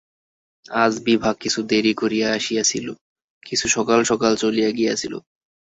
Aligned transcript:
আজ 0.75 0.93
বিভা 1.05 1.31
কিছু 1.33 1.59
দেরি 1.63 1.93
করিয়া 1.93 2.27
আসিয়াছিল, 2.33 2.87
কিছু 3.43 3.65
সকাল 3.67 3.99
সকাল 4.03 4.33
চলিয়া 4.35 4.69
গিয়াছিল। 4.71 5.13